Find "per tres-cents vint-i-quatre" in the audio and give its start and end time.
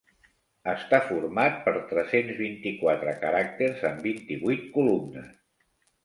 1.65-3.13